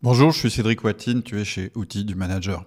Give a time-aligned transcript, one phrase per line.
[0.00, 2.64] Bonjour, je suis Cédric Watine, tu es chez Outils du Manager.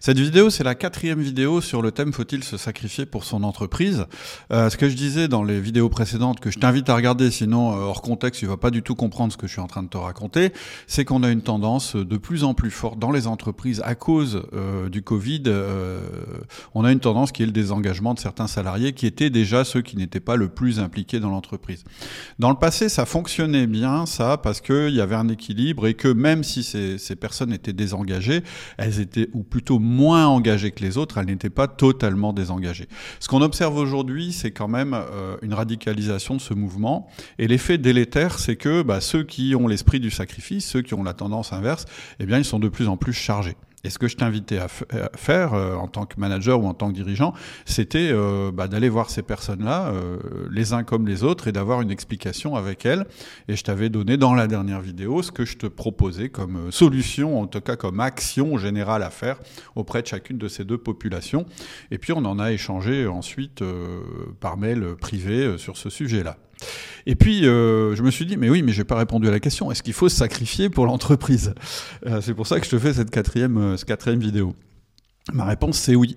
[0.00, 4.06] Cette vidéo, c'est la quatrième vidéo sur le thème Faut-il se sacrifier pour son entreprise
[4.50, 7.72] euh, Ce que je disais dans les vidéos précédentes, que je t'invite à regarder, sinon
[7.72, 9.82] euh, hors contexte, tu vas pas du tout comprendre ce que je suis en train
[9.82, 10.52] de te raconter,
[10.86, 14.42] c'est qu'on a une tendance de plus en plus forte dans les entreprises à cause
[14.54, 15.42] euh, du Covid.
[16.74, 19.82] on a une tendance qui est le désengagement de certains salariés qui étaient déjà ceux
[19.82, 21.84] qui n'étaient pas le plus impliqués dans l'entreprise.
[22.38, 26.08] Dans le passé, ça fonctionnait bien, ça, parce qu'il y avait un équilibre et que
[26.08, 26.62] même si
[26.98, 28.42] ces, personnes étaient désengagées,
[28.78, 32.88] elles étaient ou plutôt moins engagées que les autres, elles n'étaient pas totalement désengagées.
[33.18, 37.08] Ce qu'on observe aujourd'hui, c'est quand même euh, une radicalisation de ce mouvement.
[37.38, 41.02] Et l'effet délétère, c'est que bah, ceux qui ont l'esprit du sacrifice, ceux qui ont
[41.02, 41.86] la tendance inverse,
[42.18, 43.56] eh bien, ils sont de plus en plus chargés.
[43.82, 46.88] Et ce que je t'invitais à, faire euh, en tant que manager ou en tant
[46.88, 47.32] que dirigeant,
[47.64, 50.18] c'était euh, bah, d'aller voir ces personnes-là, euh,
[50.50, 53.06] les uns comme les autres, et d'avoir une explication avec elles.
[53.48, 57.40] Et je t'avais donné dans la dernière vidéo ce que je te proposais comme solution,
[57.40, 59.38] en tout cas comme action générale à faire
[59.76, 61.46] auprès de chacune de ces deux populations.
[61.90, 63.62] Et puis on en a échangé ensuite
[64.40, 66.36] par mail privé sur ce sujet-là.
[67.06, 69.40] Et puis, euh, je me suis dit, mais oui, mais j'ai pas répondu à la
[69.40, 69.70] question.
[69.70, 71.54] Est-ce qu'il faut se sacrifier pour l'entreprise?
[72.06, 74.54] Euh, C'est pour ça que je te fais cette quatrième, euh, cette quatrième vidéo.
[75.32, 76.16] Ma réponse, c'est oui.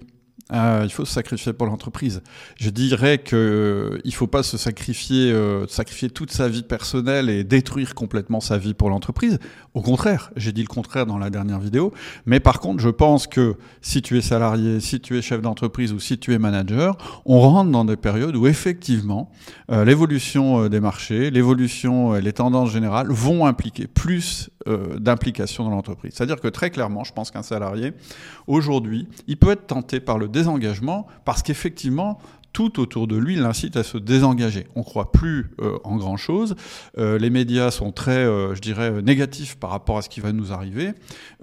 [0.51, 2.21] Euh, il faut se sacrifier pour l'entreprise.
[2.57, 7.29] Je dirais qu'il euh, ne faut pas se sacrifier, euh, sacrifier toute sa vie personnelle
[7.29, 9.39] et détruire complètement sa vie pour l'entreprise.
[9.73, 11.93] Au contraire, j'ai dit le contraire dans la dernière vidéo.
[12.25, 15.93] Mais par contre, je pense que si tu es salarié, si tu es chef d'entreprise
[15.93, 19.31] ou si tu es manager, on rentre dans des périodes où effectivement
[19.69, 24.49] l'évolution des marchés, l'évolution, les tendances générales vont impliquer plus
[24.99, 26.13] d'implication dans l'entreprise.
[26.15, 27.93] C'est-à-dire que très clairement, je pense qu'un salarié
[28.47, 32.19] aujourd'hui, il peut être tenté par le désengagement parce qu'effectivement,
[32.53, 34.67] tout autour de lui l'incite à se désengager.
[34.75, 36.55] On ne croit plus euh, en grand-chose.
[36.97, 40.31] Euh, les médias sont très, euh, je dirais, négatifs par rapport à ce qui va
[40.31, 40.91] nous arriver.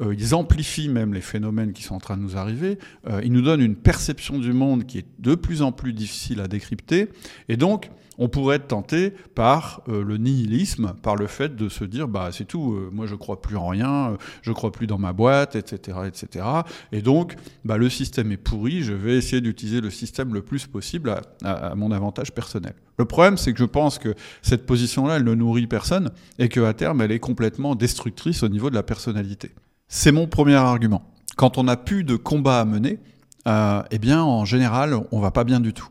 [0.01, 2.79] ils amplifient même les phénomènes qui sont en train de nous arriver.
[3.25, 6.47] ils nous donnent une perception du monde qui est de plus en plus difficile à
[6.47, 7.09] décrypter.
[7.49, 11.85] Et donc, on pourrait être tenté par euh, le nihilisme, par le fait de se
[11.85, 14.87] dire bah c'est tout, euh, moi je crois plus en rien, euh, je crois plus
[14.87, 16.45] dans ma boîte, etc., etc.
[16.93, 20.67] Et donc bah, le système est pourri, je vais essayer d'utiliser le système le plus
[20.67, 22.75] possible à, mon avantage personnel.
[22.99, 26.75] Le problème, c'est que je pense que cette position-là, elle ne nourrit personne et qu'à
[26.75, 29.53] terme, elle est complètement destructrice au niveau de la personnalité.
[29.89, 31.11] C'est mon premier argument.
[31.37, 32.99] Quand on n'a plus de combat à mener,
[33.47, 35.89] eh bien, en général, on va pas bien du tout.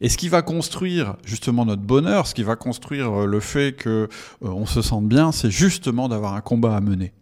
[0.00, 3.74] Et ce qui va construire justement notre bonheur, ce qui va construire euh, le fait
[3.76, 4.08] que euh,
[4.40, 7.12] on se sente bien, c'est justement d'avoir un combat à mener.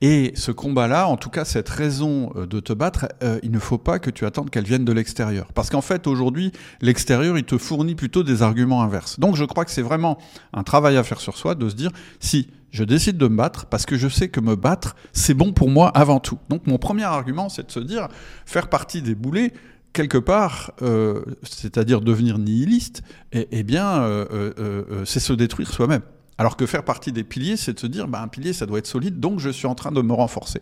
[0.00, 3.06] Et ce combat-là, en tout cas cette raison euh, de te battre,
[3.42, 5.52] il ne faut pas que tu attendes qu'elle vienne de l'extérieur.
[5.52, 9.18] Parce qu'en fait, aujourd'hui, l'extérieur, il te fournit plutôt des arguments inverses.
[9.20, 10.18] Donc je crois que c'est vraiment
[10.52, 11.90] un travail à faire sur soi de se dire,
[12.20, 15.52] si je décide de me battre, parce que je sais que me battre, c'est bon
[15.52, 16.38] pour moi avant tout.
[16.48, 18.08] Donc mon premier argument, c'est de se dire,
[18.46, 19.52] faire partie des boulets,
[19.94, 26.02] quelque part, euh, c'est-à-dire devenir nihiliste, eh, eh bien, euh, euh, c'est se détruire soi-même.
[26.36, 28.80] Alors que faire partie des piliers, c'est de se dire, bah, un pilier, ça doit
[28.80, 30.60] être solide, donc je suis en train de me renforcer.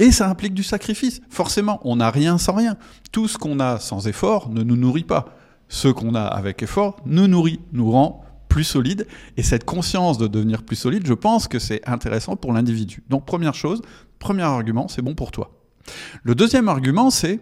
[0.00, 1.22] Et ça implique du sacrifice.
[1.30, 2.76] Forcément, on n'a rien sans rien.
[3.12, 5.36] Tout ce qu'on a sans effort ne nous nourrit pas.
[5.68, 9.06] Ce qu'on a avec effort nous nourrit, nous rend plus solide.
[9.36, 13.04] Et cette conscience de devenir plus solide, je pense que c'est intéressant pour l'individu.
[13.08, 13.80] Donc première chose,
[14.18, 15.52] premier argument, c'est bon pour toi.
[16.24, 17.40] Le deuxième argument, c'est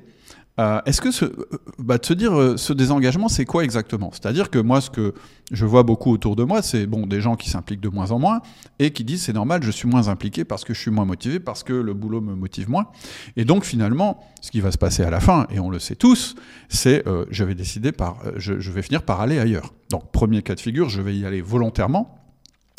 [0.60, 1.48] euh, est-ce que ce, euh,
[1.78, 4.10] bah, de se dire euh, ce désengagement, c'est quoi exactement?
[4.12, 5.15] C'est-à-dire que moi, ce que
[5.50, 8.19] je vois beaucoup autour de moi, c'est bon des gens qui s'impliquent de moins en
[8.19, 8.43] moins
[8.78, 11.41] et qui disent c'est normal, je suis moins impliqué parce que je suis moins motivé,
[11.41, 12.88] parce que le boulot me motive moins.
[13.37, 15.97] Et donc finalement, ce qui va se passer à la fin, et on le sait
[15.97, 16.34] tous,
[16.69, 19.72] c'est je vais par, je, je vais finir par aller ailleurs.
[19.88, 22.19] Donc premier cas de figure, je vais y aller volontairement.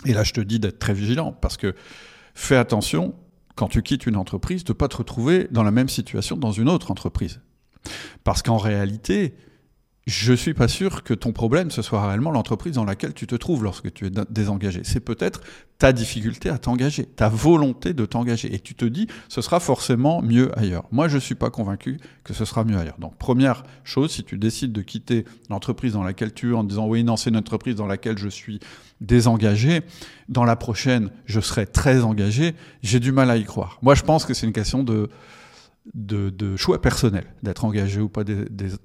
[0.06, 1.74] Et là, je te dis d'être très vigilant parce que
[2.36, 3.16] fais attention
[3.56, 6.52] quand tu quittes une entreprise de ne pas te retrouver dans la même situation dans
[6.52, 7.42] une autre entreprise.
[8.24, 9.34] Parce qu'en réalité,
[10.08, 13.36] je suis pas sûr que ton problème, ce soit réellement l'entreprise dans laquelle tu te
[13.36, 14.82] trouves lorsque tu es désengagé.
[14.84, 15.42] C'est peut-être
[15.78, 18.54] ta difficulté à t'engager, ta volonté de t'engager.
[18.54, 20.86] Et tu te dis, ce sera forcément mieux ailleurs.
[20.92, 22.98] Moi, je suis pas convaincu que ce sera mieux ailleurs.
[22.98, 26.88] Donc, première chose, si tu décides de quitter l'entreprise dans laquelle tu es en disant,
[26.88, 28.60] oui, non, c'est une entreprise dans laquelle je suis
[29.02, 29.82] désengagé,
[30.30, 33.78] dans la prochaine, je serai très engagé, j'ai du mal à y croire.
[33.84, 35.10] Moi, je pense que c'est une question de
[35.94, 38.24] de, choix personnel, d'être engagé ou pas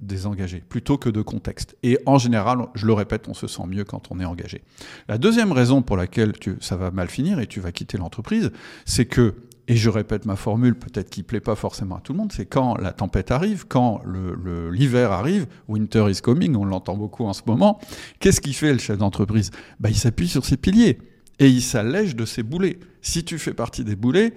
[0.01, 1.75] désengagé, plutôt que de contexte.
[1.83, 4.63] Et en général, je le répète, on se sent mieux quand on est engagé.
[5.07, 8.51] La deuxième raison pour laquelle ça va mal finir et tu vas quitter l'entreprise,
[8.85, 9.35] c'est que,
[9.67, 12.45] et je répète ma formule, peut-être qui plaît pas forcément à tout le monde, c'est
[12.45, 14.01] quand la tempête arrive, quand
[14.71, 17.79] l'hiver arrive, winter is coming, on l'entend beaucoup en ce moment,
[18.19, 19.51] qu'est-ce qu'il fait le chef d'entreprise?
[19.79, 20.99] Bah, Il s'appuie sur ses piliers
[21.39, 22.79] et il s'allège de ses boulets.
[23.01, 24.33] Si tu fais partie des boulets,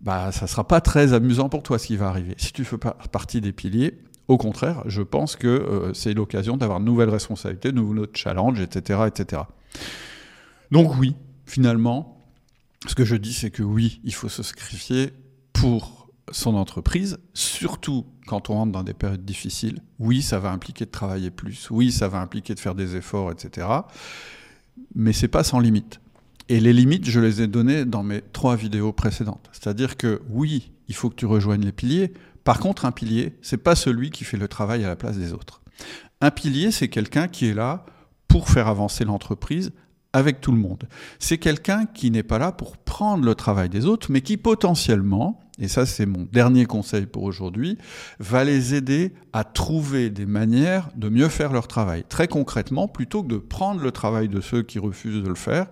[0.00, 2.34] bah, ça sera pas très amusant pour toi ce qui va arriver.
[2.38, 3.98] Si tu fais partie des piliers,
[4.28, 8.60] au contraire, je pense que euh, c'est l'occasion d'avoir de nouvelles responsabilités, de nouveaux challenges,
[8.60, 9.42] etc., etc.
[10.70, 11.16] Donc oui,
[11.46, 12.24] finalement,
[12.86, 15.12] ce que je dis, c'est que oui, il faut se sacrifier
[15.52, 19.82] pour son entreprise, surtout quand on rentre dans des périodes difficiles.
[19.98, 21.68] Oui, ça va impliquer de travailler plus.
[21.70, 23.66] Oui, ça va impliquer de faire des efforts, etc.
[24.94, 26.00] Mais c'est pas sans limite.
[26.50, 29.48] Et les limites, je les ai données dans mes trois vidéos précédentes.
[29.52, 32.12] C'est-à-dire que oui, il faut que tu rejoignes les piliers.
[32.42, 35.32] Par contre, un pilier, c'est pas celui qui fait le travail à la place des
[35.32, 35.62] autres.
[36.20, 37.86] Un pilier, c'est quelqu'un qui est là
[38.26, 39.70] pour faire avancer l'entreprise
[40.12, 40.88] avec tout le monde.
[41.20, 45.38] C'est quelqu'un qui n'est pas là pour prendre le travail des autres, mais qui potentiellement,
[45.60, 47.78] et ça c'est mon dernier conseil pour aujourd'hui,
[48.18, 52.02] va les aider à trouver des manières de mieux faire leur travail.
[52.08, 55.68] Très concrètement, plutôt que de prendre le travail de ceux qui refusent de le faire,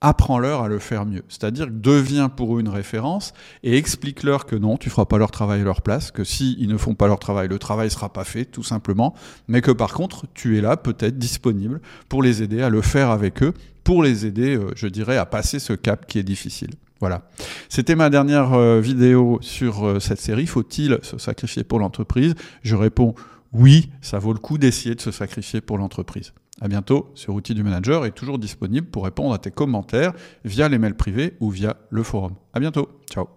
[0.00, 1.22] apprends-leur à le faire mieux.
[1.28, 5.60] C'est-à-dire deviens pour eux une référence et explique-leur que non, tu feras pas leur travail
[5.60, 8.24] à leur place, que si ils ne font pas leur travail, le travail sera pas
[8.24, 9.14] fait, tout simplement,
[9.48, 13.10] mais que par contre, tu es là peut-être disponible pour les aider à le faire
[13.10, 16.70] avec eux, pour les aider, euh, je dirais, à passer ce cap qui est difficile.
[17.00, 17.22] Voilà.
[17.68, 20.46] C'était ma dernière euh, vidéo sur euh, cette série.
[20.46, 22.34] Faut-il se sacrifier pour l'entreprise?
[22.62, 23.14] Je réponds
[23.52, 26.32] oui, ça vaut le coup d'essayer de se sacrifier pour l'entreprise.
[26.60, 30.12] À bientôt sur Outils du Manager et toujours disponible pour répondre à tes commentaires
[30.44, 32.34] via les mails privés ou via le forum.
[32.52, 32.88] À bientôt.
[33.10, 33.28] Ciao.